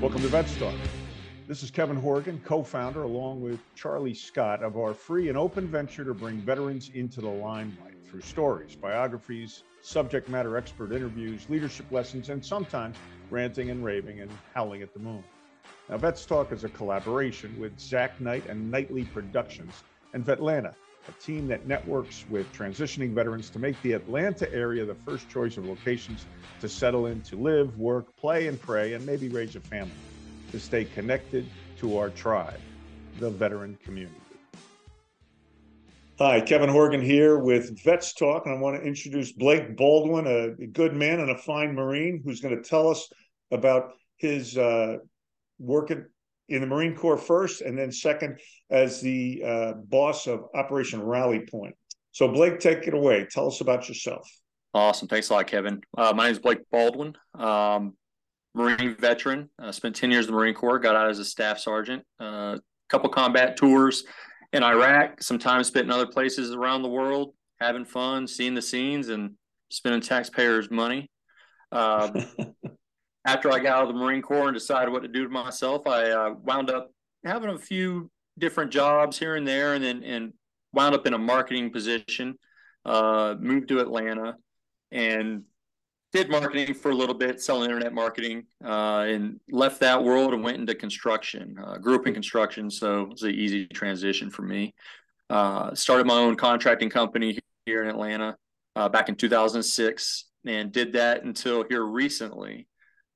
[0.00, 0.74] Welcome to Vets Talk.
[1.48, 5.66] This is Kevin Horgan, co founder, along with Charlie Scott, of our free and open
[5.66, 11.90] venture to bring veterans into the limelight through stories, biographies, subject matter expert interviews, leadership
[11.90, 12.96] lessons, and sometimes
[13.28, 15.24] ranting and raving and howling at the moon.
[15.90, 19.82] Now, Vets Talk is a collaboration with Zach Knight and Nightly Productions
[20.14, 20.76] and Vetlanta,
[21.06, 25.56] a team that networks with transitioning veterans to make the Atlanta area the first choice
[25.56, 26.26] of locations
[26.60, 29.92] to settle in, to live, work, play, and pray, and maybe raise a family,
[30.50, 31.46] to stay connected
[31.78, 32.60] to our tribe,
[33.20, 34.14] the veteran community.
[36.18, 40.66] Hi, Kevin Horgan here with Vets Talk, and I want to introduce Blake Baldwin, a
[40.66, 43.08] good man and a fine Marine, who's going to tell us
[43.52, 44.96] about his uh,
[45.60, 45.98] work at,
[46.48, 48.38] in the Marine Corps first, and then second
[48.70, 51.74] as the uh, boss of Operation Rally Point.
[52.12, 53.26] So, Blake, take it away.
[53.30, 54.28] Tell us about yourself.
[54.74, 55.08] Awesome.
[55.08, 55.80] Thanks a lot, Kevin.
[55.96, 57.94] Uh, my name is Blake Baldwin, um,
[58.54, 59.48] Marine veteran.
[59.60, 62.24] Uh, spent 10 years in the Marine Corps, got out as a staff sergeant, a
[62.24, 62.56] uh,
[62.88, 64.04] couple combat tours
[64.52, 68.62] in Iraq, some time spent in other places around the world, having fun, seeing the
[68.62, 69.32] scenes, and
[69.70, 71.10] spending taxpayers' money.
[73.28, 75.86] After I got out of the Marine Corps and decided what to do to myself,
[75.86, 76.90] I uh, wound up
[77.26, 80.32] having a few different jobs here and there, and then and
[80.72, 82.38] wound up in a marketing position.
[82.86, 84.36] Uh, moved to Atlanta
[84.92, 85.42] and
[86.14, 90.42] did marketing for a little bit, selling internet marketing, uh, and left that world and
[90.42, 91.54] went into construction.
[91.62, 94.74] Uh, grew up in construction, so it was an easy transition for me.
[95.28, 98.38] Uh, started my own contracting company here in Atlanta
[98.74, 102.67] uh, back in 2006, and did that until here recently.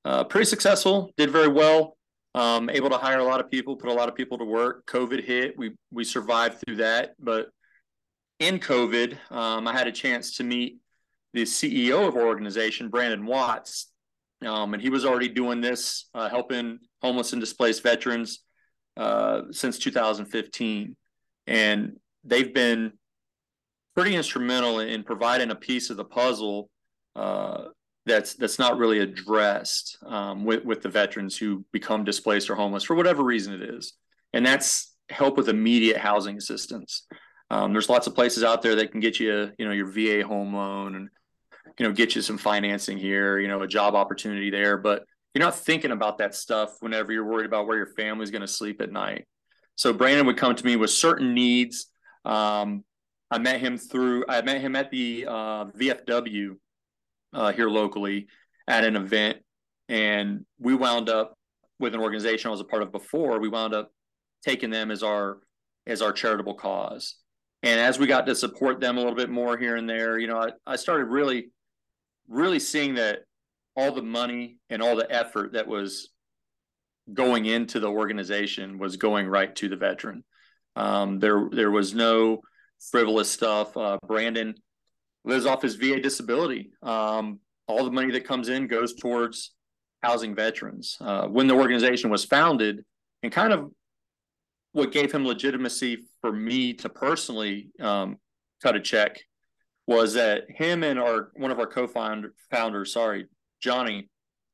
[0.05, 1.97] Uh, pretty successful, did very well.
[2.35, 4.85] Um, able to hire a lot of people, put a lot of people to work.
[4.87, 7.49] COVID hit, we we survived through that, but
[8.39, 10.77] in COVID, um, I had a chance to meet
[11.33, 13.91] the CEO of our organization, Brandon Watts,
[14.45, 18.39] um, and he was already doing this, uh, helping homeless and displaced veterans
[18.97, 20.95] uh, since 2015,
[21.47, 22.93] and they've been
[23.95, 26.69] pretty instrumental in providing a piece of the puzzle
[27.15, 27.65] uh,
[28.05, 32.83] that's that's not really addressed um, with with the veterans who become displaced or homeless
[32.83, 33.93] for whatever reason it is,
[34.33, 37.05] and that's help with immediate housing assistance.
[37.49, 40.25] Um, there's lots of places out there that can get you, you know, your VA
[40.25, 41.09] home loan and
[41.79, 44.77] you know, get you some financing here, you know, a job opportunity there.
[44.77, 45.03] But
[45.33, 48.47] you're not thinking about that stuff whenever you're worried about where your family's going to
[48.47, 49.25] sleep at night.
[49.75, 51.87] So Brandon would come to me with certain needs.
[52.25, 52.83] Um,
[53.31, 56.57] I met him through, I met him at the uh, VFW
[57.33, 58.27] uh, here locally
[58.67, 59.39] at an event.
[59.89, 61.37] And we wound up
[61.79, 63.39] with an organization I was a part of before.
[63.39, 63.91] We wound up
[64.43, 65.39] taking them as our
[65.85, 67.15] as our charitable cause.
[67.61, 70.27] And as we got to support them a little bit more here and there, you
[70.27, 71.51] know, I, I started really
[72.27, 73.19] really seeing that
[73.75, 76.09] all the money and all the effort that was
[77.11, 80.23] going into the organization was going right to the veteran.
[80.75, 82.41] Um, there, there was no
[82.91, 83.75] frivolous stuff.
[83.75, 84.55] Uh, Brandon
[85.25, 86.71] lives off his VA disability.
[86.81, 89.51] Um, all the money that comes in goes towards
[90.01, 90.97] housing veterans.
[90.99, 92.83] Uh, when the organization was founded,
[93.23, 93.71] and kind of
[94.73, 98.17] what gave him legitimacy for me to personally um,
[98.61, 99.19] cut a check
[99.87, 103.27] was that him and our one of our co-founder founders, sorry,
[103.61, 104.09] Johnny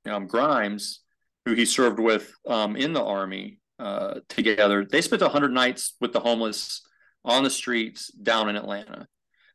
[0.05, 1.01] um, Grimes,
[1.45, 6.13] who he served with um, in the army uh, together, they spent 100 nights with
[6.13, 6.81] the homeless
[7.23, 9.07] on the streets down in Atlanta.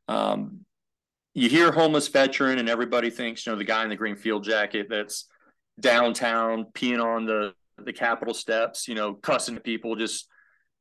[0.08, 0.64] Um,
[1.34, 4.44] you hear homeless veteran, and everybody thinks, you know, the guy in the green field
[4.44, 5.26] jacket that's
[5.80, 10.28] downtown peeing on the the Capitol steps, you know, cussing people, just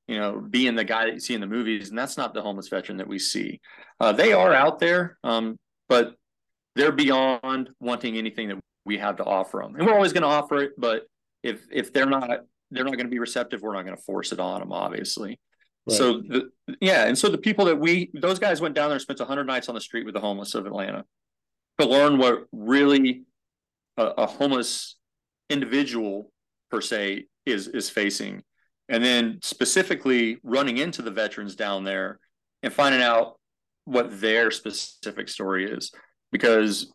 [0.08, 2.42] you know, being the guy that you see in the movies, and that's not the
[2.42, 3.60] homeless veteran that we see.
[4.00, 6.16] Uh, they are out there, um, but
[6.76, 10.28] they're beyond wanting anything that we have to offer them, and we're always going to
[10.28, 10.72] offer it.
[10.78, 11.04] But
[11.42, 12.30] if if they're not
[12.70, 15.40] they're not going to be receptive, we're not going to force it on them, obviously.
[15.88, 15.98] Right.
[15.98, 16.50] So the
[16.80, 19.44] yeah, and so the people that we those guys went down there and spent 100
[19.46, 21.04] nights on the street with the homeless of Atlanta
[21.80, 23.24] to learn what really
[23.98, 24.96] a, a homeless
[25.50, 26.32] individual
[26.72, 28.44] per se is is facing
[28.90, 32.20] and then specifically running into the veterans down there
[32.62, 33.40] and finding out
[33.86, 35.92] what their specific story is
[36.32, 36.94] because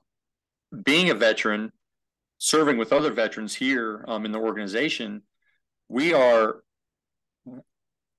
[0.85, 1.71] being a veteran
[2.39, 5.23] serving with other veterans here um, in the organization
[5.89, 6.63] we are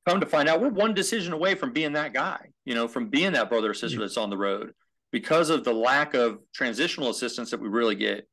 [0.10, 3.10] come to find out we're one decision away from being that guy you know from
[3.10, 4.04] being that brother or sister mm-hmm.
[4.04, 4.72] that's on the road
[5.12, 8.28] because of the lack of transitional assistance that we really get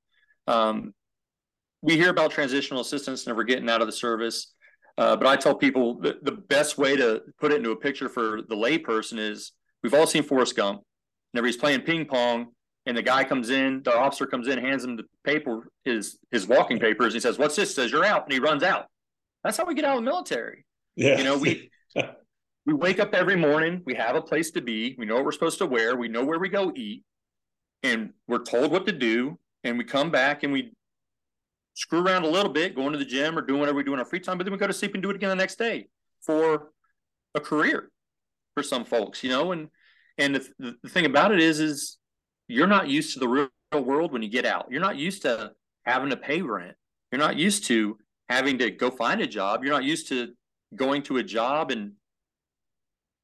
[0.47, 0.93] um,
[1.83, 4.55] we hear about transitional assistance never getting out of the service
[4.99, 8.09] uh, but I tell people that the best way to put it into a picture
[8.09, 9.53] for the layperson is
[9.83, 10.83] we've all seen Forrest Gump.
[11.33, 12.47] Whenever he's playing ping pong
[12.87, 16.47] and the guy comes in, the officer comes in, hands him the paper, his his
[16.47, 17.13] walking papers.
[17.13, 18.87] And he says, "What's this?" Says you're out, and he runs out.
[19.45, 20.65] That's how we get out of the military.
[20.97, 21.71] Yeah, you know we
[22.67, 23.83] we wake up every morning.
[23.85, 24.97] We have a place to be.
[24.99, 25.97] We know what we're supposed to wear.
[25.97, 27.05] We know where we go eat,
[27.83, 29.39] and we're told what to do.
[29.65, 30.73] And we come back and we
[31.75, 33.99] screw around a little bit, going to the gym or doing whatever we do in
[33.99, 34.39] our free time.
[34.39, 35.89] But then we go to sleep and do it again the next day
[36.21, 36.71] for
[37.35, 37.91] a career
[38.55, 39.53] for some folks, you know.
[39.53, 39.69] And
[40.19, 41.99] and the, the thing about it is, is
[42.49, 44.67] you're not used to the real world when you get out.
[44.71, 45.53] You're not used to
[45.85, 46.77] having to pay rent.
[47.13, 49.63] You're not used to having to go find a job.
[49.63, 50.33] You're not used to
[50.75, 51.93] going to a job and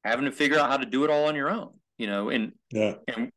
[0.03, 1.71] having to figure out how to do it all on your own.
[1.97, 3.31] You know, and yeah, and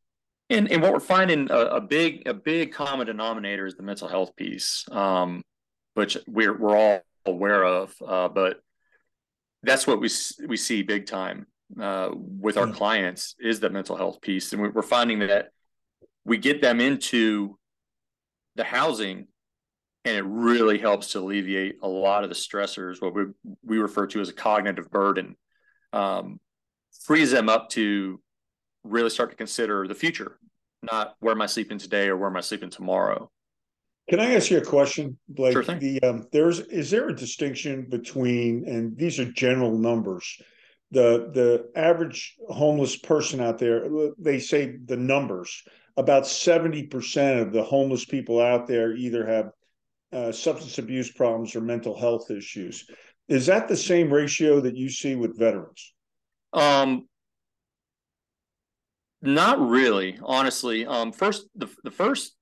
[0.49, 4.07] and and what we're finding a, a big a big common denominator is the mental
[4.07, 5.43] health piece, um,
[5.93, 8.59] which we're we're all aware of, uh, but
[9.63, 10.09] that's what we
[10.47, 11.45] we see big time
[11.79, 15.49] uh, with our clients is the mental health piece, and we're finding that
[16.25, 17.57] we get them into
[18.55, 19.27] the housing
[20.07, 23.25] and it really helps to alleviate a lot of the stressors what we,
[23.63, 25.35] we refer to as a cognitive burden
[25.93, 26.39] um,
[27.03, 28.19] frees them up to
[28.83, 30.39] really start to consider the future
[30.81, 33.29] not where am i sleeping today or where am i sleeping tomorrow
[34.09, 35.79] can i ask you a question blake sure thing.
[35.79, 40.41] the um, there's is there a distinction between and these are general numbers
[40.91, 45.63] the the average homeless person out there they say the numbers
[45.97, 49.49] about 70% of the homeless people out there either have
[50.13, 52.85] uh, substance abuse problems or mental health issues.
[53.27, 55.93] Is that the same ratio that you see with veterans?
[56.53, 57.07] Um,
[59.21, 60.85] not really, honestly.
[60.85, 62.35] Um, first, the the first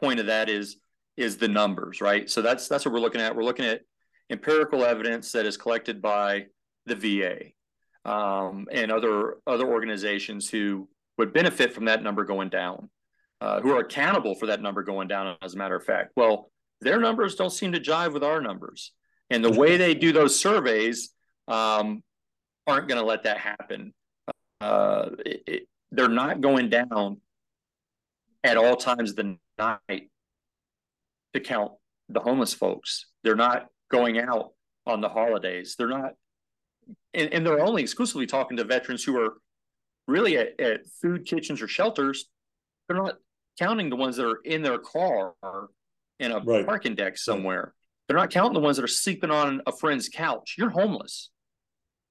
[0.00, 0.76] point of that is
[1.16, 2.28] is the numbers, right?
[2.28, 3.34] So that's that's what we're looking at.
[3.34, 3.80] We're looking at
[4.30, 6.46] empirical evidence that is collected by
[6.86, 12.90] the VA um, and other other organizations who would benefit from that number going down,
[13.40, 16.12] uh, who are accountable for that number going down, as a matter of fact.
[16.16, 16.50] Well,
[16.84, 18.92] their numbers don't seem to jive with our numbers.
[19.30, 21.10] And the way they do those surveys
[21.48, 22.02] um,
[22.66, 23.92] aren't going to let that happen.
[24.60, 27.20] Uh, it, it, they're not going down
[28.42, 30.10] at all times of the night
[31.32, 31.72] to count
[32.08, 33.06] the homeless folks.
[33.22, 34.52] They're not going out
[34.86, 35.74] on the holidays.
[35.76, 36.12] They're not,
[37.14, 39.34] and, and they're only exclusively talking to veterans who are
[40.06, 42.26] really at, at food kitchens or shelters,
[42.86, 43.16] they're not
[43.58, 45.34] counting the ones that are in their car
[46.18, 46.66] in a right.
[46.66, 47.74] parking deck somewhere.
[48.06, 50.56] They're not counting the ones that are sleeping on a friend's couch.
[50.58, 51.30] You're homeless.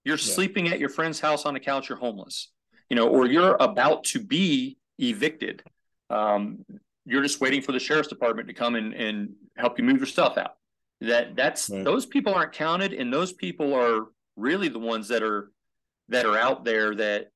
[0.03, 0.33] You're yeah.
[0.33, 1.89] sleeping at your friend's house on a couch.
[1.89, 2.51] You're homeless,
[2.89, 5.63] you know, or you're about to be evicted.
[6.09, 6.65] Um,
[7.05, 10.05] you're just waiting for the sheriff's department to come and, and help you move your
[10.07, 10.55] stuff out.
[11.01, 11.83] That that's right.
[11.83, 15.51] those people aren't counted, and those people are really the ones that are
[16.09, 17.29] that are out there that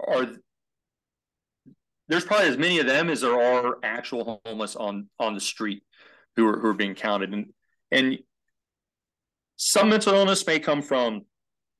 [0.00, 0.26] are
[2.08, 5.82] there's probably as many of them as there are actual homeless on on the street
[6.36, 7.32] who are who are being counted.
[7.32, 7.46] And
[7.90, 8.18] and
[9.56, 11.22] some mental illness may come from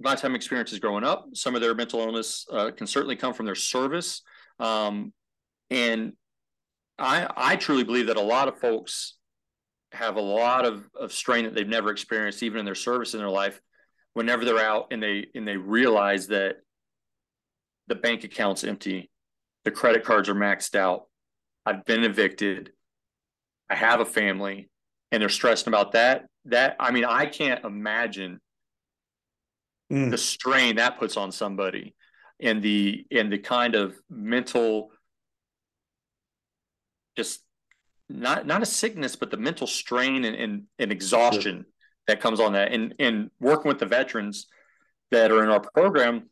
[0.00, 1.26] lifetime experiences growing up.
[1.34, 4.22] Some of their mental illness uh, can certainly come from their service.
[4.58, 5.12] Um,
[5.70, 6.12] and
[6.98, 9.18] i i truly believe that a lot of folks
[9.92, 13.18] have a lot of, of strain that they've never experienced even in their service in
[13.18, 13.60] their life
[14.16, 16.56] whenever they're out and they and they realize that
[17.88, 19.10] the bank account's empty,
[19.66, 21.08] the credit cards are maxed out,
[21.66, 22.70] I've been evicted,
[23.68, 24.70] I have a family,
[25.10, 26.26] and they're stressed about that.
[26.44, 28.40] That I mean, I can't imagine
[29.92, 30.08] mm.
[30.08, 31.96] the strain that puts on somebody
[32.40, 34.92] and the and the kind of mental
[37.16, 37.42] just
[38.08, 41.72] not not a sickness, but the mental strain and and, and exhaustion sure.
[42.06, 42.70] that comes on that.
[42.70, 44.46] And and working with the veterans
[45.10, 46.30] that are in our program,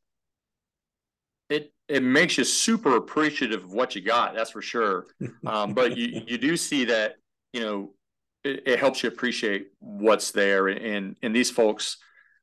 [1.51, 4.35] it makes you super appreciative of what you got.
[4.35, 5.07] That's for sure.
[5.47, 7.17] Um, but you you do see that
[7.53, 7.95] you know
[8.43, 10.69] it, it, helps you appreciate what's there.
[10.69, 11.99] And and these folks,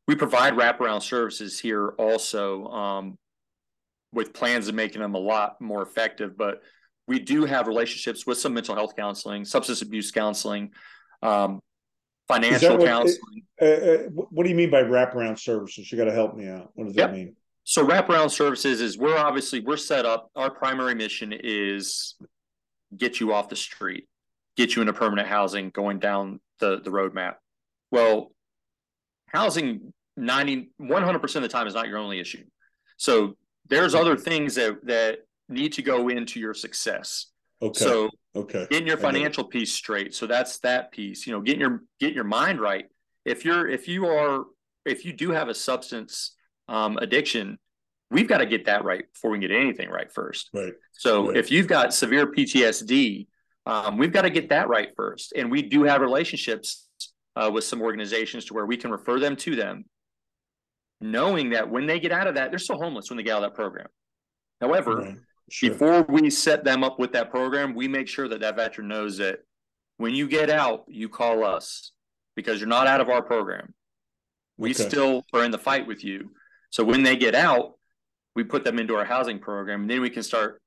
[0.08, 3.18] we provide wraparound services here also um,
[4.14, 6.38] with plans of making them a lot more effective.
[6.38, 6.62] But
[7.08, 10.72] we do have relationships with some mental health counseling, substance abuse counseling.
[11.24, 11.60] Um,
[12.28, 13.44] financial what, counseling.
[13.62, 15.92] Uh, uh, what do you mean by wraparound services?
[15.92, 16.72] You got to help me out.
[16.74, 17.10] What does yep.
[17.10, 17.36] that mean?
[17.64, 20.30] So wraparound services is we're obviously we're set up.
[20.36, 22.16] Our primary mission is
[22.96, 24.08] get you off the street,
[24.58, 27.36] get you into permanent housing, going down the the roadmap.
[27.92, 28.32] Well,
[29.28, 32.44] housing 90 100% of the time is not your only issue.
[32.98, 33.36] So
[33.70, 37.28] there's other things that that need to go into your success.
[37.62, 37.80] Okay.
[37.80, 38.68] So okay.
[38.72, 40.16] Getting your financial piece straight.
[40.16, 41.28] So that's that piece.
[41.28, 42.86] You know, getting your getting your mind right.
[43.24, 44.46] If you're if you are
[44.86, 46.36] if you do have a substance
[46.72, 47.60] um, addiction,
[48.10, 50.50] we've got to get that right before we can get anything right first.
[50.54, 50.74] Right.
[50.94, 51.38] So right.
[51.38, 53.28] if you've got severe PTSD,
[53.66, 55.34] um, we've got to get that right first.
[55.36, 56.88] And we do have relationships
[57.36, 59.86] uh, with some organizations to where we can refer them to them,
[61.02, 63.44] knowing that when they get out of that, they're still homeless when they get out
[63.44, 63.88] of that program.
[64.62, 65.16] However, right.
[65.50, 65.70] sure.
[65.72, 69.18] before we set them up with that program, we make sure that that veteran knows
[69.18, 69.40] that
[69.98, 71.92] when you get out, you call us
[72.36, 73.74] because you're not out of our program.
[74.58, 74.88] We okay.
[74.88, 76.32] still are in the fight with you.
[76.72, 77.74] So when they get out,
[78.36, 80.62] we put them into our housing program, and then we can start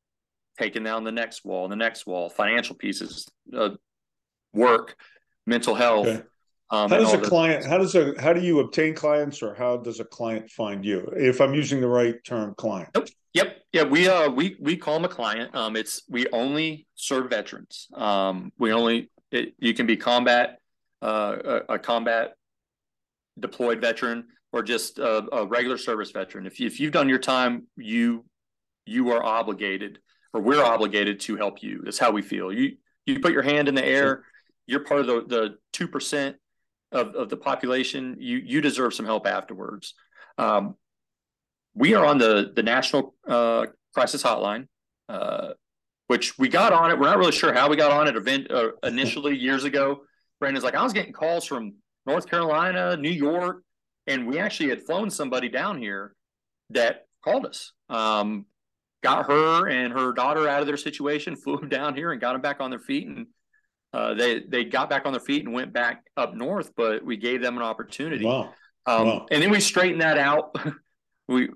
[0.58, 3.70] taking down the next wall, the next wall, financial pieces, uh,
[4.52, 4.96] work,
[5.46, 6.06] mental health.
[6.06, 6.22] Okay.
[6.70, 7.64] Um, how does a client?
[7.64, 11.10] How does a how do you obtain clients, or how does a client find you?
[11.16, 12.90] If I'm using the right term, client.
[12.94, 13.08] Yep.
[13.34, 13.56] Yep.
[13.72, 13.82] Yeah.
[13.84, 15.54] We uh we we call them a client.
[15.54, 17.88] Um, it's we only serve veterans.
[17.94, 20.58] Um, we only it, you can be combat,
[21.02, 22.34] uh, a, a combat
[23.38, 26.46] deployed veteran or just a, a regular service veteran.
[26.46, 28.24] If, you, if you've done your time, you
[28.86, 29.98] you are obligated
[30.32, 31.80] or we're obligated to help you.
[31.82, 32.52] That's how we feel.
[32.52, 34.22] You you put your hand in the air,
[34.66, 36.36] you're part of the the two percent
[36.92, 38.16] of, of the population.
[38.20, 39.94] You you deserve some help afterwards.
[40.38, 40.76] Um,
[41.74, 44.68] we are on the the national uh, crisis hotline,
[45.08, 45.54] uh,
[46.06, 46.98] which we got on it.
[47.00, 50.02] We're not really sure how we got on it event uh, initially years ago.
[50.38, 51.74] Brandon's like, I was getting calls from
[52.06, 53.64] North Carolina, New York,
[54.06, 56.14] and we actually had flown somebody down here
[56.70, 57.72] that called us.
[57.88, 58.46] Um,
[59.02, 62.32] got her and her daughter out of their situation, flew them down here, and got
[62.32, 63.06] them back on their feet.
[63.08, 63.26] And
[63.92, 66.72] uh, they they got back on their feet and went back up north.
[66.76, 68.24] But we gave them an opportunity.
[68.24, 68.52] Wow.
[68.86, 69.26] Um, wow.
[69.30, 70.54] And then we straightened that out.
[71.28, 71.48] we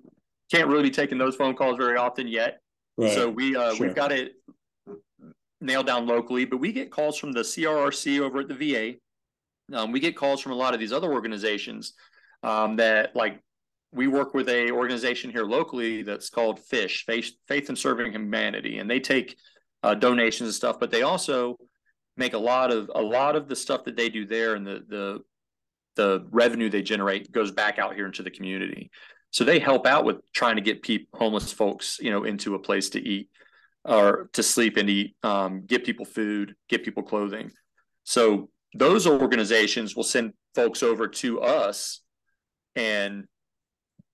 [0.50, 2.60] can't really be taking those phone calls very often yet.
[2.96, 3.12] Right.
[3.12, 3.86] So we uh, sure.
[3.86, 4.32] we've got it
[5.60, 8.94] nailed down locally, but we get calls from the CRRC over at the VA.
[9.76, 11.92] Um, we get calls from a lot of these other organizations
[12.42, 13.40] um, that like
[13.92, 18.78] we work with a organization here locally that's called Fish Faith, Faith and Serving Humanity,
[18.78, 19.36] and they take
[19.82, 21.56] uh, donations and stuff, but they also
[22.16, 24.84] make a lot of a lot of the stuff that they do there and the
[24.88, 25.20] the
[25.96, 28.90] the revenue they generate goes back out here into the community.
[29.30, 32.58] So they help out with trying to get people homeless folks, you know, into a
[32.58, 33.28] place to eat
[33.84, 37.50] or to sleep and eat, um, get people food, get people clothing.
[38.04, 42.00] So those organizations will send folks over to us
[42.76, 43.24] and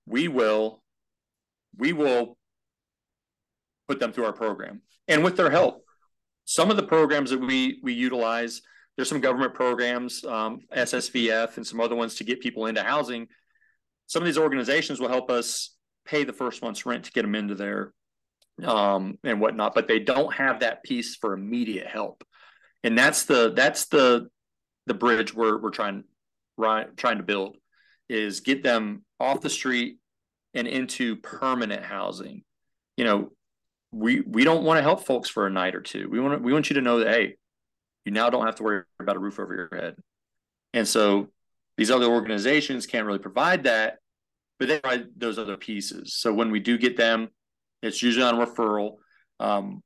[0.06, 0.82] we will
[1.76, 2.37] we will
[3.88, 4.80] put them through our program.
[5.08, 5.84] And with their help
[6.44, 8.61] some of the programs that we we utilize
[8.96, 13.26] there's some government programs um, ssvf and some other ones to get people into housing.
[14.06, 17.34] Some of these organizations will help us pay the first month's rent to get them
[17.34, 17.92] into there
[18.62, 22.25] um, and whatnot but they don't have that piece for immediate help.
[22.82, 24.28] And that's the that's the
[24.87, 26.04] the bridge we're, we're trying
[26.56, 27.56] right, trying to build
[28.08, 29.99] is get them off the street
[30.54, 32.42] and into permanent housing.
[32.96, 33.32] You know,
[33.92, 36.08] we we don't want to help folks for a night or two.
[36.11, 37.37] We want to, we want you to know that hey,
[38.04, 39.96] you now don't have to worry about a roof over your head.
[40.73, 41.28] And so
[41.76, 43.99] these other organizations can't really provide that,
[44.58, 46.14] but they provide those other pieces.
[46.14, 47.28] So when we do get them,
[47.82, 48.96] it's usually on referral.
[49.40, 49.82] Um,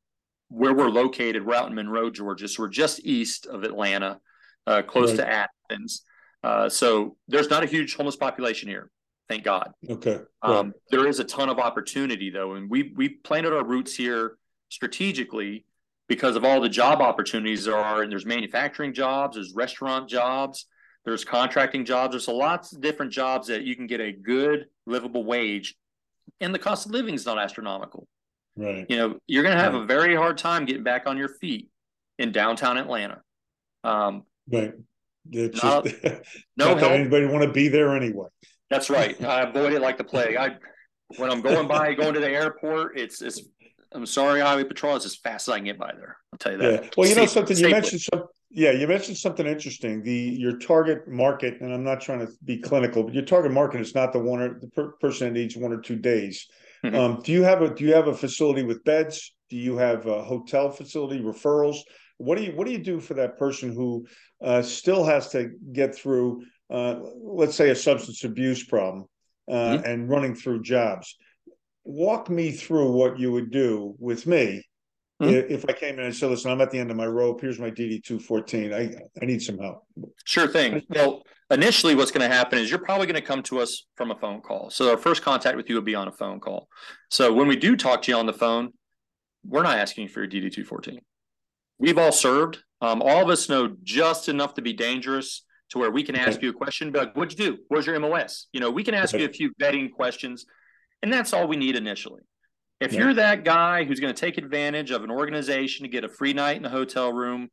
[0.51, 2.49] where we're located, we're out in Monroe, Georgia.
[2.49, 4.19] So we're just east of Atlanta,
[4.67, 5.19] uh, close right.
[5.19, 6.03] to Athens.
[6.43, 8.91] Uh, so there's not a huge homeless population here,
[9.29, 9.73] thank God.
[9.89, 10.21] Okay.
[10.43, 14.37] Um, there is a ton of opportunity though, and we we planted our roots here
[14.69, 15.65] strategically
[16.09, 18.03] because of all the job opportunities there are.
[18.03, 20.67] And there's manufacturing jobs, there's restaurant jobs,
[21.05, 22.13] there's contracting jobs.
[22.13, 25.75] There's a lots of different jobs that you can get a good livable wage,
[26.41, 28.07] and the cost of living is not astronomical.
[28.57, 28.87] Right.
[28.89, 29.83] You know, you're going to have right.
[29.83, 31.69] a very hard time getting back on your feet
[32.19, 33.23] in downtown Atlanta.
[33.85, 34.75] Um, right.
[35.31, 36.03] It's no, just
[36.57, 38.29] no not anybody want to be there anyway.
[38.71, 39.23] That's right.
[39.25, 40.37] I avoid it like the plague.
[40.37, 40.57] I
[41.17, 43.43] when I'm going by, going to the airport, it's it's.
[43.93, 44.97] I'm sorry, highway patrol.
[44.97, 46.19] It's as fast as I can get by there.
[46.31, 46.85] I'll tell you that.
[46.85, 46.91] Yeah.
[46.97, 47.57] Well, you know something.
[47.57, 48.25] You mentioned some.
[48.51, 50.03] Yeah, you mentioned something interesting.
[50.03, 53.81] The your target market, and I'm not trying to be clinical, but your target market
[53.81, 56.47] is not the one or the per, person that needs one or two days.
[56.85, 56.97] Mm-hmm.
[56.97, 59.35] Um, do you have a do you have a facility with beds?
[59.49, 61.79] Do you have a hotel facility referrals?
[62.19, 64.07] What do you what do you do for that person who
[64.43, 69.07] uh, still has to get through, uh, let's say, a substance abuse problem
[69.51, 69.85] uh, mm-hmm.
[69.85, 71.17] and running through jobs?
[71.85, 74.63] Walk me through what you would do with me
[75.21, 75.53] Mm-hmm.
[75.53, 77.41] if I came in and said, "Listen, I'm at the end of my rope.
[77.41, 78.73] Here's my DD two fourteen.
[78.73, 79.85] I I need some help."
[80.25, 80.83] Sure thing.
[80.91, 84.13] Well, initially, what's going to happen is you're probably going to come to us from
[84.13, 84.71] a phone call.
[84.71, 86.69] So our first contact with you would be on a phone call.
[87.11, 88.71] So when we do talk to you on the phone,
[89.45, 91.01] we're not asking for your DD two fourteen
[91.79, 92.59] we've all served.
[92.81, 96.41] Um, all of us know just enough to be dangerous to where we can ask
[96.41, 97.59] you a question, but what'd you do?
[97.69, 98.47] Where's your MOS?
[98.53, 100.47] You know, we can ask you a few vetting questions.
[101.03, 102.23] And that's all we need initially.
[102.81, 103.01] If Yeah.
[103.01, 106.33] you're that guy who's going to take advantage of an organization to get a free
[106.33, 107.51] night in a hotel room,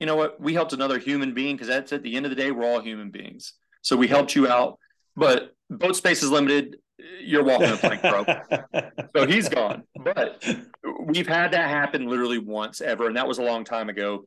[0.00, 0.40] you know what?
[0.40, 2.80] We helped another human being because that's at the end of the day, we're all
[2.80, 3.54] human beings.
[3.82, 4.78] So we helped you out,
[5.16, 6.76] but boat space is limited.
[7.22, 8.90] You're walking the plank, bro.
[9.16, 9.82] So he's gone.
[10.04, 10.44] But
[11.04, 14.24] we've had that happen literally once ever, and that was a long time ago.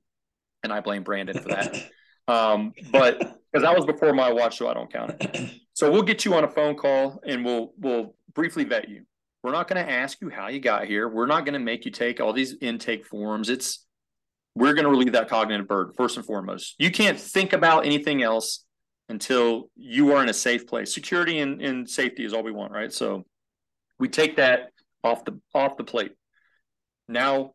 [0.64, 1.90] And I blame Brandon for that.
[2.28, 5.52] Um, but because that was before my watch, so I don't count it.
[5.74, 9.04] So we'll get you on a phone call and we'll we'll briefly vet you.
[9.44, 11.10] We're not going to ask you how you got here.
[11.10, 13.50] We're not going to make you take all these intake forms.
[13.50, 13.86] It's
[14.56, 16.76] we're going to relieve that cognitive burden first and foremost.
[16.78, 18.66] You can't think about anything else
[19.10, 20.94] until you are in a safe place.
[20.94, 22.92] Security and, and safety is all we want, right?
[22.92, 23.26] So
[24.00, 24.72] we take that
[25.04, 26.14] off the off the plate.
[27.08, 27.54] Now,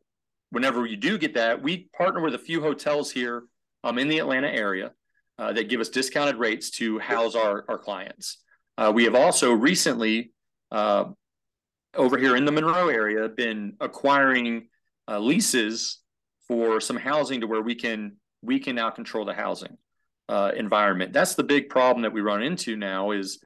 [0.51, 3.45] whenever you do get that, we partner with a few hotels here
[3.85, 4.93] um, in the Atlanta area
[5.39, 8.39] uh, that give us discounted rates to house our, our clients.
[8.77, 10.33] Uh, we have also recently,
[10.71, 11.05] uh,
[11.95, 14.69] over here in the Monroe area, been acquiring
[15.09, 16.01] uh, leases
[16.47, 19.77] for some housing to where we can we can now control the housing
[20.29, 21.13] uh, environment.
[21.13, 23.11] That's the big problem that we run into now.
[23.13, 23.43] Is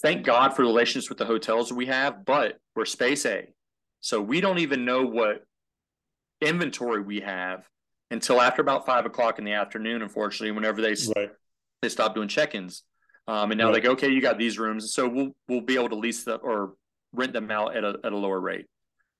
[0.00, 3.52] thank God for the relationships with the hotels we have, but we're space A,
[4.00, 5.44] so we don't even know what
[6.40, 7.64] inventory we have
[8.10, 10.02] until after about five o'clock in the afternoon.
[10.02, 11.30] Unfortunately, whenever they right.
[11.82, 12.82] they stop doing check-ins,
[13.28, 13.74] um, and now Right.
[13.74, 16.36] they go, okay, you got these rooms, so we'll we'll be able to lease the
[16.36, 16.74] or
[17.12, 18.66] rent them out at a at a lower rate.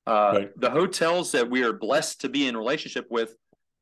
[0.06, 0.60] Uh, Right.
[0.60, 3.34] The hotels that we are blessed to be in relationship with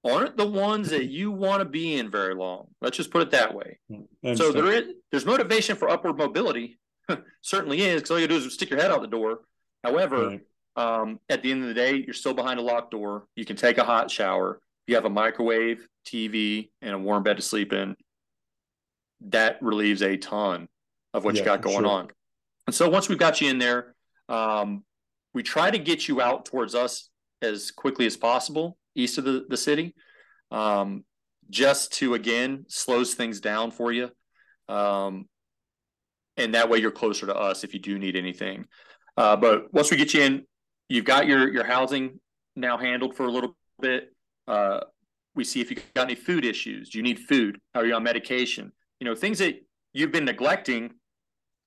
[0.05, 2.69] aren't the ones that you want to be in very long.
[2.81, 3.78] Let's just put it that way.
[4.35, 6.78] So there is there's motivation for upward mobility,
[7.43, 9.40] certainly is, because all you do is stick your head out the door.
[9.85, 10.40] However, Right.
[10.76, 13.26] um, at the end of the day, you're still behind a locked door.
[13.37, 14.61] You can take a hot shower.
[14.87, 17.95] You have a microwave, TV, and a warm bed to sleep in.
[19.23, 20.69] That relieves a ton
[21.12, 21.87] of what you Yeah, got going sure.
[21.87, 22.09] on.
[22.67, 23.95] And so once we've got you in there,
[24.28, 24.85] um,
[25.35, 27.11] we try to get you out towards us
[27.43, 29.95] as quickly as possible east of the, the city,
[30.50, 31.04] um,
[31.50, 34.11] just to again slows things down for you.
[34.68, 35.26] Um,
[36.37, 38.66] and that way you're closer to us if you do need anything.
[39.16, 40.44] Uh, but once we get you in,
[40.88, 42.20] you've got your your housing
[42.55, 44.12] now handled for a little bit.
[44.46, 44.81] Uh,
[45.35, 46.90] we see if you got any food issues.
[46.90, 47.61] Do you need food?
[47.74, 48.72] Are you on medication?
[49.01, 49.55] You know, things that
[49.92, 50.94] you've been neglecting,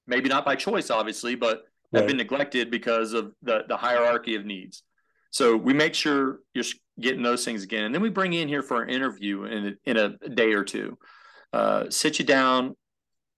[0.07, 4.45] maybe not by choice, obviously, but have been neglected because of the the hierarchy of
[4.45, 4.83] needs.
[5.31, 6.65] So we make sure you're
[6.99, 9.77] getting those things again, and then we bring you in here for an interview in
[9.85, 10.97] in a day or two.
[11.53, 12.75] Uh, sit you down,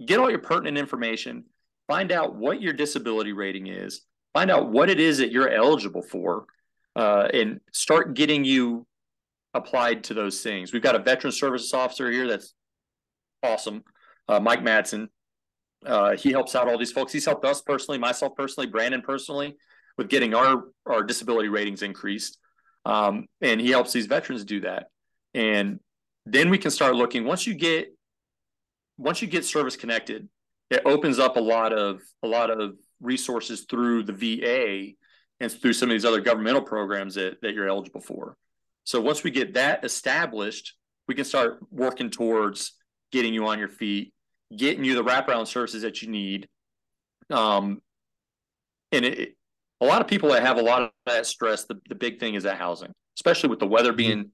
[0.05, 1.45] get all your pertinent information,
[1.87, 4.01] find out what your disability rating is,
[4.33, 6.45] find out what it is that you're eligible for,
[6.95, 8.85] uh, and start getting you
[9.53, 10.73] applied to those things.
[10.73, 12.53] We've got a veteran services officer here that's
[13.43, 13.83] awesome,
[14.27, 15.07] uh, Mike Madsen.
[15.85, 17.13] Uh, he helps out all these folks.
[17.13, 19.57] He's helped us personally, myself personally, Brandon personally,
[19.97, 22.37] with getting our our disability ratings increased.
[22.85, 24.87] Um, and he helps these veterans do that.
[25.33, 25.79] And
[26.25, 27.87] then we can start looking once you get
[28.97, 30.29] once you get service connected,
[30.69, 34.93] it opens up a lot of a lot of resources through the VA
[35.39, 38.37] and through some of these other governmental programs that, that you're eligible for.
[38.85, 40.75] So once we get that established,
[41.07, 42.73] we can start working towards
[43.11, 44.13] getting you on your feet,
[44.55, 46.47] getting you the wraparound services that you need.
[47.29, 47.81] Um,
[48.91, 49.35] and it,
[49.83, 52.35] a lot of people that have a lot of that stress, the, the big thing
[52.35, 54.31] is that housing, especially with the weather being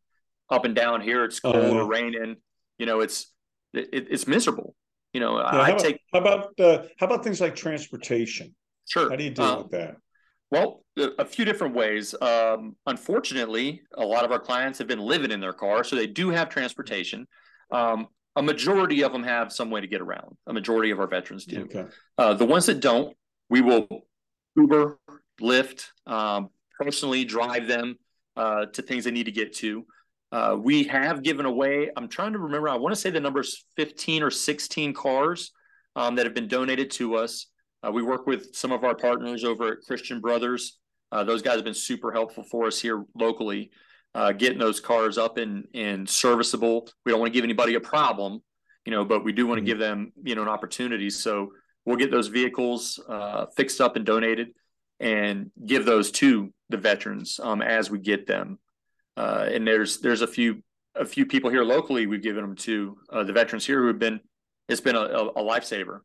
[0.49, 1.25] up and down here.
[1.25, 1.81] It's cold Oh, yeah.
[1.81, 2.35] or raining.
[2.77, 3.33] You know, it's
[3.73, 4.75] it, it's miserable.
[5.13, 8.55] You know, I how, about, take how about uh, how about things like transportation?
[8.87, 9.09] sure.
[9.09, 9.95] How do you deal uh, with that?
[10.51, 12.15] Well, a a few different ways.
[12.21, 16.07] Um, unfortunately, a lot of our clients have been living in their car, so they
[16.07, 17.27] do have transportation.
[17.71, 20.37] Um, a majority of them have some way to get around.
[20.47, 21.63] A majority of our veterans do.
[21.63, 21.85] Okay.
[22.17, 23.15] Uh, the ones that don't,
[23.49, 23.87] we will
[24.55, 24.99] Uber,
[25.39, 26.49] Lyft, um,
[26.79, 27.97] personally drive them
[28.35, 29.85] uh, to things they need to get to.
[30.31, 33.65] Uh, we have given away, I'm trying to remember, I want to say the number's
[33.75, 35.51] 15 or 16 cars
[35.95, 37.47] um, that have been donated to us.
[37.85, 40.77] Uh, we work with some of our partners over at Christian Brothers.
[41.11, 43.71] Uh, those guys have been super helpful for us here locally,
[44.13, 46.87] uh, getting those cars up and, and serviceable.
[47.05, 48.43] We don't want to give anybody a problem,
[48.85, 49.65] you know, but we do want to Mhm.
[49.65, 51.09] give them, you know, an opportunity.
[51.09, 51.51] So
[51.85, 54.49] we'll get those vehicles uh, fixed up and donated
[54.99, 58.59] and give those to the veterans um, as we get them.
[59.17, 60.61] Uh, and there's there's a few
[60.95, 63.99] a few people here locally we've given them to uh, the veterans here who have
[63.99, 64.19] been
[64.67, 66.01] it's been a, a, a lifesaver.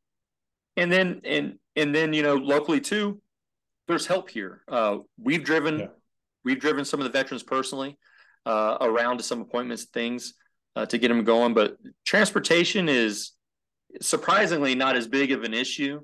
[0.76, 3.20] And then and and then you know locally too,
[3.88, 4.62] there's help here.
[4.68, 5.86] Uh, we've driven Yeah.
[6.44, 7.98] we've driven some of the veterans personally
[8.46, 10.34] uh, around to some appointments things
[10.76, 11.54] uh, to get them going.
[11.54, 13.32] But transportation is
[14.00, 16.00] surprisingly not as big of an issue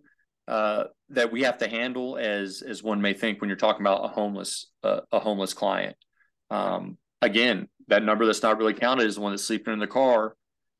[0.50, 4.04] uh, that we have to handle as as one may think when you're talking about
[4.04, 5.96] a homeless uh, a homeless client.
[6.50, 9.86] Um, again, that number that's not really counted is the one that's sleeping in the
[9.86, 10.34] car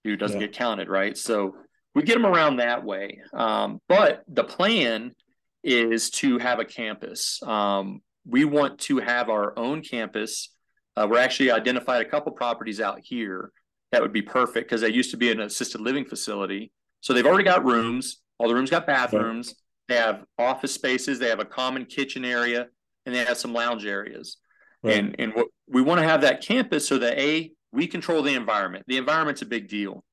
[0.04, 0.48] who doesn't yeah.
[0.48, 1.16] get counted, right?
[1.16, 1.54] So
[1.94, 3.20] we get them around that way.
[3.33, 5.14] Um, but the plan
[5.62, 7.40] is to have a campus.
[7.42, 10.50] Um, we want to have our own campus.
[10.96, 13.52] Uh, we're actually identified a couple properties out here
[13.92, 16.72] that would be perfect because they used to be an assisted living facility.
[17.00, 18.20] So they've already got rooms.
[18.38, 19.54] All the rooms got bathrooms.
[19.90, 21.18] They have office spaces.
[21.18, 22.68] They have a common kitchen area,
[23.05, 24.37] and they have some lounge areas.
[24.85, 24.96] Right.
[24.96, 28.35] And and what we want to have that campus so that a we control the
[28.35, 28.85] environment.
[28.87, 30.05] The environment's a big deal.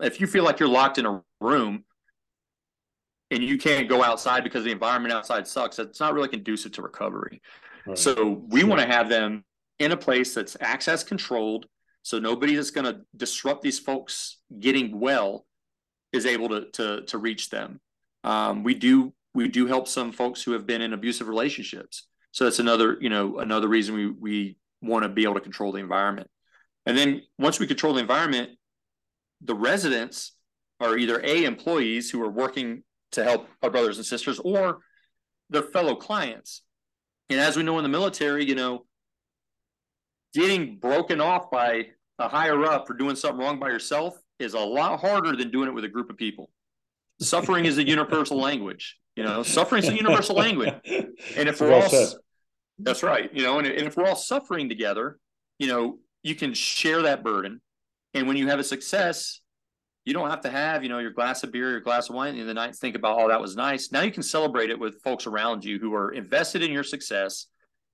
[0.00, 1.84] If you feel like you're locked in a room
[3.30, 6.82] and you can't go outside because the environment outside sucks, it's not really conducive to
[6.82, 7.42] recovery.
[7.86, 7.98] Right.
[7.98, 9.44] So we want to have them
[9.80, 11.66] in a place that's access controlled,
[12.00, 15.44] so nobody that's going to disrupt these folks getting well
[16.10, 17.80] is able to to to reach them.
[18.24, 22.06] Um, we do we do help some folks who have been in abusive relationships.
[22.32, 25.72] So that's another you know another reason we we want to be able to control
[25.72, 26.28] the environment.
[26.86, 28.50] And then once we control the environment,
[29.40, 30.32] the residents
[30.80, 32.82] are either a employees who are working
[33.12, 34.78] to help our brothers and sisters or
[35.50, 36.62] their fellow clients.
[37.30, 38.84] And as we know in the military, you know,
[40.34, 41.86] getting broken off by
[42.18, 45.68] a higher up for doing something wrong by yourself is a lot harder than doing
[45.68, 46.50] it with a group of people.
[47.24, 48.96] Suffering is a universal language.
[49.16, 50.74] You know, suffering is a universal language.
[51.36, 51.88] And if we're all,
[52.78, 53.30] that's right.
[53.32, 55.18] You know, and, and if we're all suffering together,
[55.58, 57.60] you know, you can share that burden.
[58.14, 59.40] And when you have a success,
[60.04, 62.28] you don't have to have, you know, your glass of beer, your glass of wine
[62.28, 63.90] at the end of the night and think about, oh, that was nice.
[63.90, 67.46] Now you can celebrate it with folks around you who are invested in your success.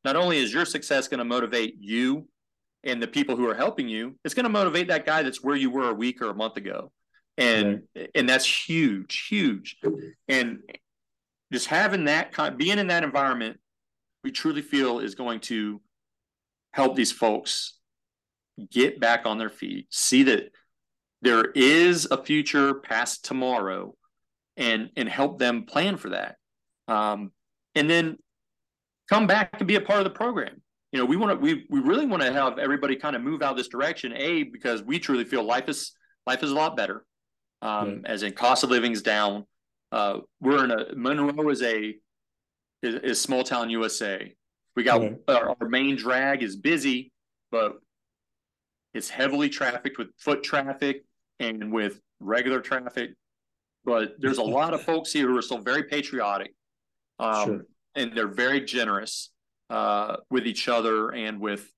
[0.04, 2.26] Not only is your success going to motivate you
[2.82, 5.56] and the people who are helping you, it's going to motivate that guy that's where
[5.56, 6.90] you were a week or a month ago.
[7.36, 7.82] And
[8.14, 9.76] and that's huge, huge.
[10.28, 10.60] And
[11.52, 13.58] just having that kind being in that environment,
[14.22, 15.80] we truly feel is going to
[16.72, 17.78] help these folks
[18.70, 20.50] get back on their feet, see that
[21.22, 23.94] there is a future past tomorrow
[24.56, 26.36] and and help them plan for that.
[26.88, 27.32] Um,
[27.74, 28.16] and then
[29.08, 30.60] come back and be a part of the program.
[30.92, 33.42] You know we want to we, we really want to have everybody kind of move
[33.42, 35.92] out this direction a because we truly feel life is
[36.26, 37.04] life is a lot better
[37.62, 39.44] um, as in cost of living's down
[39.92, 41.96] uh, we're in a monroe is a
[42.82, 44.34] is, is small town usa
[44.76, 47.12] we got our, our main drag is busy
[47.50, 47.78] but
[48.94, 51.04] it's heavily trafficked with foot traffic
[51.38, 53.10] and with regular traffic.
[53.84, 56.54] But there's a lot of folks here who are still very patriotic,
[57.18, 57.66] um, sure.
[57.94, 59.30] and they're very generous
[59.70, 61.70] uh, with each other and with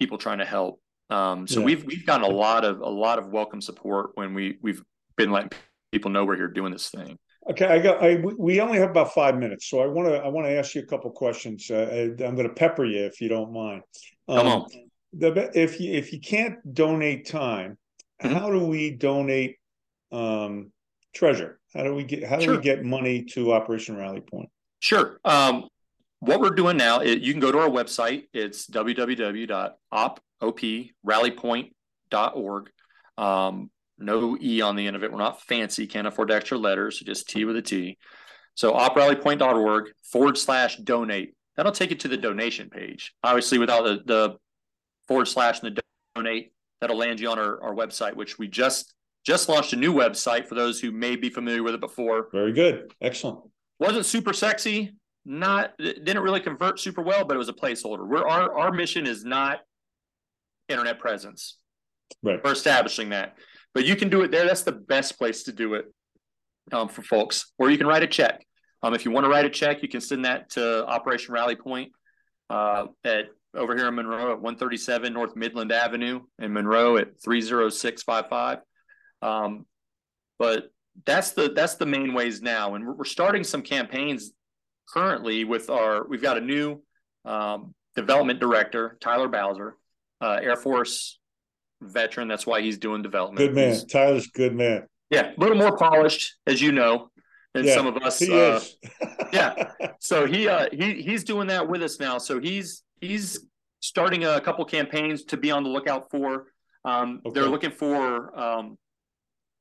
[0.00, 0.80] people trying to help.
[1.10, 1.66] Um, so yeah.
[1.66, 4.82] we've we've gotten a lot of a lot of welcome support when we we've
[5.16, 5.50] been letting
[5.92, 7.18] people know we're here doing this thing.
[7.48, 8.02] Okay, I got.
[8.02, 10.74] I we only have about five minutes, so I want to I want to ask
[10.74, 11.70] you a couple questions.
[11.70, 13.82] Uh, I'm going to pepper you if you don't mind.
[14.28, 14.66] Um, Come on.
[15.12, 17.78] The, if you if you can't donate time,
[18.20, 18.34] mm-hmm.
[18.34, 19.56] how do we donate
[20.10, 20.72] um,
[21.14, 21.60] treasure?
[21.74, 24.48] How do we get how do we get money to Operation Rally Point?
[24.80, 25.20] Sure.
[25.24, 25.68] Um,
[26.20, 28.24] what we're doing now is you can go to our website.
[28.34, 28.66] It's
[30.42, 32.70] www.oprallypoint.org.
[33.18, 35.10] Um, no E on the end of it.
[35.10, 37.98] We're not fancy, can't afford extra letters, so just T with a T.
[38.54, 41.34] So oprallypoint.org forward slash donate.
[41.56, 43.14] That'll take you to the donation page.
[43.22, 44.36] Obviously, without the, the
[45.08, 45.82] forward slash and the
[46.14, 48.94] donate, that'll land you on our, our website, which we just
[49.24, 52.28] just launched a new website for those who may be familiar with it before.
[52.30, 52.92] Very good.
[53.00, 53.40] Excellent.
[53.80, 54.94] Wasn't super sexy,
[55.24, 58.06] not didn't really convert super well, but it was a placeholder.
[58.06, 59.60] We're our our mission is not
[60.68, 61.58] internet presence.
[62.22, 62.40] Right.
[62.42, 63.36] We're establishing that.
[63.74, 64.46] But you can do it there.
[64.46, 65.86] That's the best place to do it
[66.72, 67.52] um, for folks.
[67.58, 68.46] Or you can write a check.
[68.82, 71.56] Um, if you want to write a check, you can send that to Operation Rally
[71.56, 71.92] Point
[72.50, 78.58] uh, at over here in Monroe at 137 North Midland Avenue in Monroe at 30655.
[79.22, 79.66] Um,
[80.38, 80.70] but
[81.04, 84.32] that's the that's the main ways now, and we're, we're, starting some campaigns
[84.88, 86.06] currently with our.
[86.06, 86.82] We've got a new
[87.24, 89.76] um, development director, Tyler Bowser,
[90.20, 91.18] uh, Air Force
[91.80, 92.28] veteran.
[92.28, 93.38] That's why he's doing development.
[93.38, 94.86] Good man, he's, Tyler's good man.
[95.10, 97.10] Yeah, a little more polished, as you know,
[97.54, 98.20] than yeah, some of us.
[98.22, 98.60] Uh,
[99.32, 102.18] yeah, so he uh, he he's doing that with us now.
[102.18, 103.46] So he's he's
[103.80, 106.46] starting a couple campaigns to be on the lookout for.
[106.84, 107.40] Um, okay.
[107.40, 108.78] They're looking for um,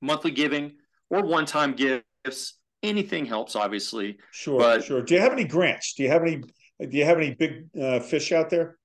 [0.01, 0.73] monthly giving
[1.09, 2.59] or one-time gifts.
[2.83, 4.17] Anything helps, obviously.
[4.31, 5.01] Sure, but, sure.
[5.01, 5.93] Do you have any grants?
[5.93, 6.37] Do you have any?
[6.37, 8.77] Do you have any big uh, fish out there?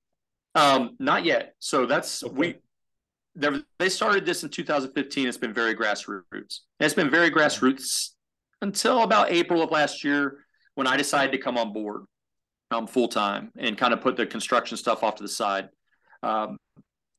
[0.60, 1.54] Um, not yet.
[1.58, 2.34] So that's okay.
[2.34, 2.54] we.
[3.78, 5.28] They started this in 2015.
[5.28, 6.24] It's been very grassroots.
[6.32, 6.48] And
[6.80, 8.10] it's been very grassroots
[8.60, 10.44] until about April of last year
[10.74, 12.02] when I decided to come on board
[12.70, 15.68] um, full time and kind of put the construction stuff off to the side,
[16.22, 16.58] um,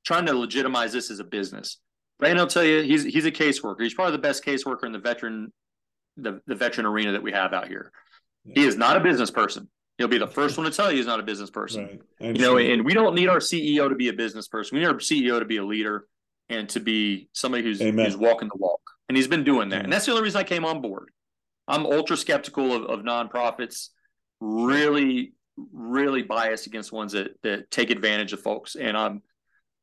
[0.05, 1.77] trying to legitimize this as a business.
[2.19, 3.81] Brandon will tell you he's he's a caseworker.
[3.81, 5.51] He's probably the best caseworker in the veteran
[6.17, 7.91] the, the veteran arena that we have out here.
[8.43, 9.69] He is not a business person.
[9.97, 11.99] He'll be the first one to tell you he's not a business person.
[12.19, 12.35] Right.
[12.35, 14.75] You know, and we don't need our CEO to be a business person.
[14.75, 16.07] We need our CEO to be a leader
[16.49, 18.81] and to be somebody who's who's walking the walk.
[19.07, 19.75] And he's been doing that.
[19.75, 19.85] Amen.
[19.85, 21.09] And that's the only reason I came on board.
[21.67, 23.89] I'm ultra skeptical of, of nonprofits,
[24.39, 25.33] really,
[25.71, 28.75] really biased against ones that that take advantage of folks.
[28.75, 29.21] And I'm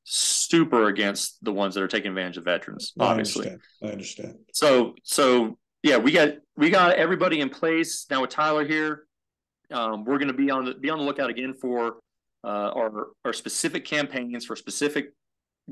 [0.04, 3.46] super against the ones that are taking advantage of veterans, obviously.
[3.46, 3.62] I understand.
[3.82, 4.38] I understand.
[4.52, 9.04] So so yeah, we got we got everybody in place now with Tyler here.
[9.70, 11.96] Um, we're going to be on the be on the lookout again for
[12.44, 15.12] uh, our our specific campaigns for specific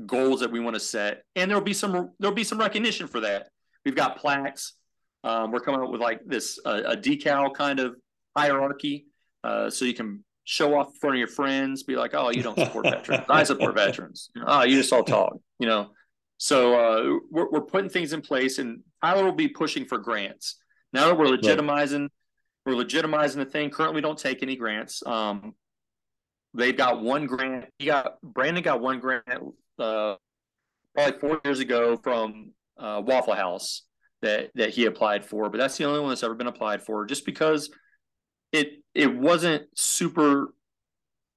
[0.05, 3.21] goals that we want to set, and there'll be some there'll be some recognition for
[3.21, 3.49] that.
[3.85, 4.73] We've got plaques.
[5.23, 7.95] Um, we're coming up with like this uh, a decal kind of
[8.35, 9.07] hierarchy,
[9.43, 12.43] uh, so you can show off in front of your friends, be like, "Oh, you
[12.43, 13.25] don't support veterans.
[13.29, 14.29] I support veterans.
[14.45, 15.89] Oh, you just all talk." You know.
[16.37, 20.57] So uh, we're we're putting things in place, and Tyler will be pushing for grants.
[20.93, 22.09] Now that we're legitimizing.
[22.67, 23.69] We're legitimizing the thing.
[23.69, 25.01] Currently, we don't take any grants.
[25.05, 25.55] Um,
[26.53, 27.65] they've got one grant.
[27.79, 29.23] He got Brandon got one grant
[29.79, 30.15] uh,
[30.93, 33.83] probably four years ago from uh, Waffle House
[34.21, 37.05] that that he applied for, but that's the only one that's ever been applied for.
[37.05, 37.69] Just because
[38.51, 40.53] it it wasn't super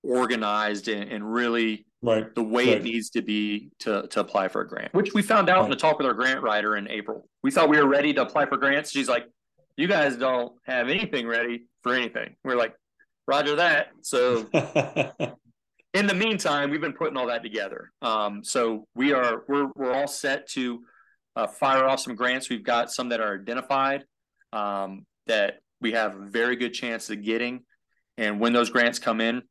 [0.02, 2.78] organized and, and really right the way right.
[2.78, 5.64] it needs to be to to apply for a grant, which we found out right.
[5.66, 7.28] in the talk with our grant writer in April.
[7.44, 8.90] We thought we were ready to apply for grants.
[8.90, 9.26] She's like,
[9.80, 12.74] "You guys don't have anything ready for anything." We're like,
[13.26, 14.48] "Roger that." So
[15.94, 17.90] in the meantime, we've been putting all that together.
[18.02, 20.80] Um, so we are we're we're all set to
[21.36, 22.48] uh, fire off some grants.
[22.48, 24.04] We've got some that are identified
[24.52, 27.64] um, that we have a very good chance of getting.
[28.18, 29.42] And when those grants come in,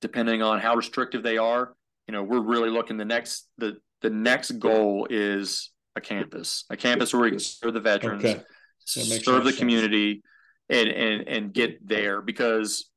[0.00, 1.74] depending on how restrictive they are,
[2.08, 6.76] you know, we're really looking the next the the next goal is a campus, a
[6.76, 8.42] campus where we can serve the veterans, okay.
[8.84, 9.58] Serve the sense.
[9.58, 10.22] community,
[10.68, 12.90] and and and get there because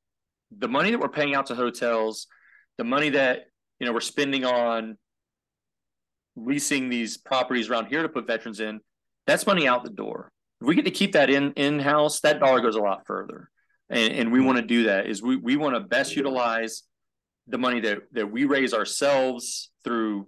[0.55, 2.27] the money that we're paying out to hotels
[2.77, 3.45] the money that
[3.79, 4.97] you know we're spending on
[6.35, 8.79] leasing these properties around here to put veterans in,
[9.27, 10.31] that's money out the door.
[10.61, 13.49] If we get to keep that in in house, that dollar goes a lot further.
[13.89, 14.47] And, and we mm-hmm.
[14.47, 16.83] want to do that is we we want to best utilize
[17.47, 20.27] the money that that we raise ourselves through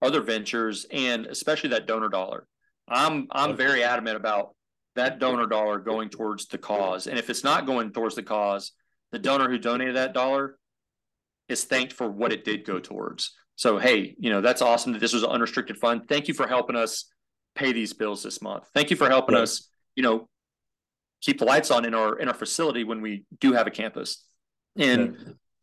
[0.00, 2.46] other ventures and especially that donor dollar.
[2.88, 4.54] I'm I'm very adamant about
[4.94, 7.06] that donor dollar going towards the cause.
[7.06, 8.72] And if it's not going towards the cause,
[9.10, 10.58] the donor who donated that dollar
[11.48, 13.32] is thanked for what it did go towards.
[13.56, 16.08] So, hey, you know, that's awesome that this was an unrestricted fund.
[16.08, 17.10] Thank you for helping us
[17.54, 18.64] pay these bills this month.
[18.74, 19.42] Thank you for helping yeah.
[19.42, 20.28] us, you know,
[21.20, 24.24] keep the lights on in our in our facility when we do have a campus.
[24.76, 25.16] And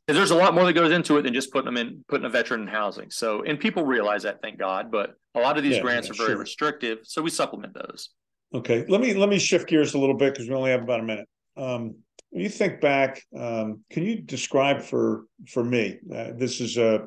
[0.08, 0.14] yeah.
[0.14, 2.30] there's a lot more that goes into it than just putting them in putting a
[2.30, 3.10] veteran in housing.
[3.10, 4.92] So, and people realize that, thank God.
[4.92, 6.38] But a lot of these yeah, grants are very sure.
[6.38, 8.10] restrictive, so we supplement those.
[8.54, 11.00] Okay, let me let me shift gears a little bit because we only have about
[11.00, 11.28] a minute.
[11.56, 11.96] Um,
[12.32, 16.00] when you think back, um, can you describe for for me?
[16.14, 17.06] Uh, this is a,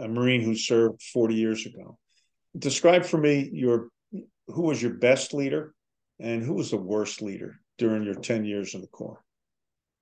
[0.00, 1.98] a Marine who served 40 years ago.
[2.58, 3.88] Describe for me your
[4.48, 5.74] who was your best leader
[6.20, 9.22] and who was the worst leader during your 10 years in the Corps.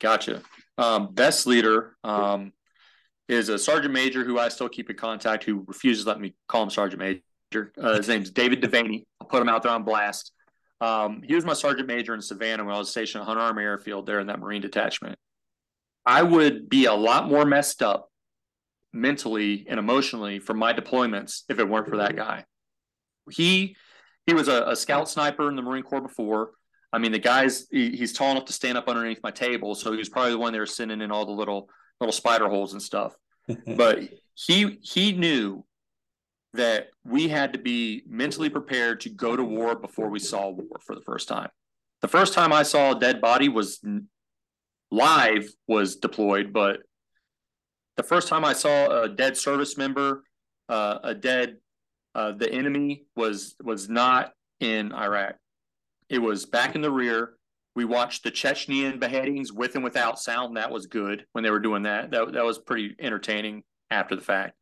[0.01, 0.42] Gotcha.
[0.79, 2.53] Um, best leader um,
[3.29, 6.35] is a sergeant major who I still keep in contact who refuses to let me
[6.49, 7.72] call him sergeant major.
[7.81, 9.05] Uh, his name's David Devaney.
[9.20, 10.33] I'll put him out there on blast.
[10.81, 13.62] Um, he was my sergeant major in Savannah when I was stationed at Hunter Army
[13.62, 15.19] Airfield there in that Marine detachment.
[16.05, 18.11] I would be a lot more messed up
[18.93, 22.45] mentally and emotionally from my deployments if it weren't for that guy.
[23.31, 23.77] He
[24.27, 26.51] he was a, a scout sniper in the Marine Corps before.
[26.93, 29.93] I mean, the guy's he, he's tall enough to stand up underneath my table, so
[29.93, 31.69] he was probably the one they were sending in all the little
[32.01, 33.15] little spider holes and stuff.
[33.77, 34.01] but
[34.35, 35.65] he he knew
[36.57, 40.79] that we had to be mentally prepared to go to war before we saw war
[40.85, 41.49] for the first time.
[42.03, 43.81] The first time I saw a dead body was
[44.90, 46.81] live was deployed, but
[47.97, 50.23] the first time I saw a dead service member,
[50.69, 51.57] uh, a dead
[52.14, 55.37] uh, the enemy was was not in Iraq.
[56.09, 57.35] It was back in the rear.
[57.75, 60.57] We watched the Chechenian beheadings with and without sound.
[60.57, 62.11] That was good when they were doing that.
[62.11, 64.55] That that was pretty entertaining after the fact.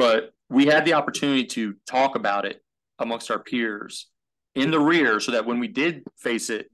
[0.00, 2.62] But we had the opportunity to talk about it
[2.98, 4.06] amongst our peers
[4.54, 6.70] in the rear so that when we did face it,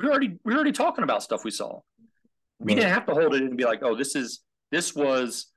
[0.00, 1.80] we were already we were already talking about stuff we saw.
[2.58, 4.40] We didn't have to hold it in and be like, oh, this is
[4.72, 5.48] this was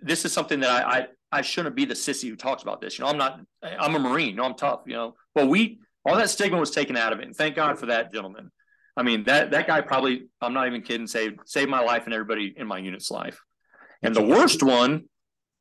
[0.00, 2.98] this is something that I, I I shouldn't be the sissy who talks about this.
[2.98, 5.14] You know, I'm not I'm a Marine, you know, I'm tough, you know.
[5.34, 7.26] Well, we all that stigma was taken out of it.
[7.26, 8.50] And thank God for that gentleman.
[8.96, 12.14] I mean, that that guy probably, I'm not even kidding, saved saved my life and
[12.14, 13.38] everybody in my unit's life.
[14.02, 15.04] And the worst one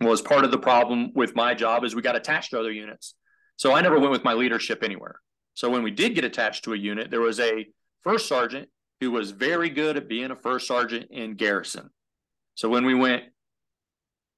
[0.02, 3.16] was part of the problem with my job is we got attached to other units.
[3.58, 5.20] So I never went with my leadership anywhere.
[5.54, 7.68] So when we did get attached to a unit, there was a
[8.04, 8.70] first sergeant
[9.02, 11.90] who was very good at being a first sergeant in garrison.
[12.56, 13.24] So when we went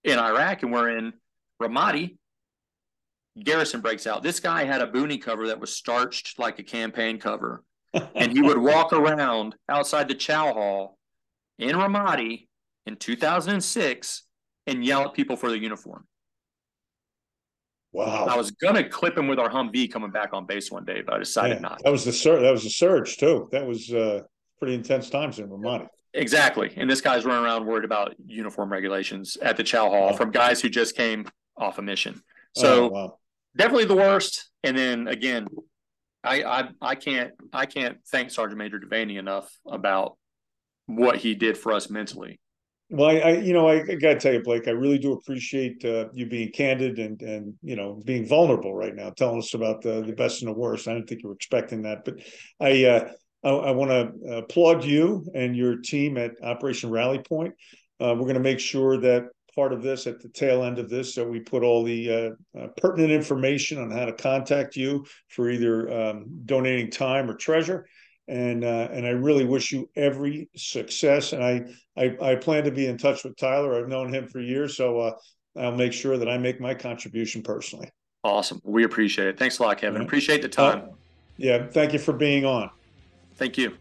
[0.03, 1.13] in Iraq and we're in
[1.61, 2.17] Ramadi,
[3.41, 4.23] Garrison breaks out.
[4.23, 7.63] This guy had a boonie cover that was starched like a campaign cover.
[7.93, 10.97] and he would walk around outside the chow hall
[11.57, 12.47] in Ramadi
[12.85, 14.23] in 2006
[14.67, 16.05] and yell at people for their uniform.
[17.93, 18.27] Wow.
[18.29, 21.15] I was gonna clip him with our Humvee coming back on base one day, but
[21.15, 21.81] I decided yeah, not.
[21.83, 23.49] That was the sur- that was the surge too.
[23.51, 24.21] That was uh,
[24.59, 25.87] pretty intense times in Ramadi.
[26.13, 26.73] Exactly.
[26.75, 30.13] And this guy's running around worried about uniform regulations at the Chow Hall wow.
[30.13, 31.25] from guys who just came
[31.57, 32.21] off a mission.
[32.55, 33.17] So oh, wow.
[33.55, 34.49] definitely the worst.
[34.63, 35.47] And then again,
[36.23, 40.17] I, I I can't I can't thank Sergeant Major Devaney enough about
[40.85, 42.40] what he did for us mentally.
[42.93, 45.13] Well, I, I you know I, I got to tell you, Blake, I really do
[45.13, 49.53] appreciate uh, you being candid and and you know being vulnerable right now, telling us
[49.53, 50.87] about the the best and the worst.
[50.87, 52.15] I didn't think you were expecting that, but
[52.59, 53.11] I uh,
[53.45, 57.53] I, I want to applaud you and your team at Operation Rally Point.
[58.01, 59.23] Uh, we're going to make sure that
[59.55, 62.59] part of this at the tail end of this, so we put all the uh,
[62.59, 67.85] uh, pertinent information on how to contact you for either um, donating time or treasure.
[68.27, 71.33] And uh, and I really wish you every success.
[71.33, 71.65] And I,
[71.97, 73.79] I, I plan to be in touch with Tyler.
[73.79, 75.11] I've known him for years, so uh,
[75.57, 77.89] I'll make sure that I make my contribution personally.
[78.23, 78.61] Awesome.
[78.63, 79.39] We appreciate it.
[79.39, 80.01] Thanks a lot, Kevin.
[80.01, 80.89] Appreciate the time.
[81.37, 81.67] yeah.
[81.67, 82.69] Thank you for being on.
[83.35, 83.77] Thank you.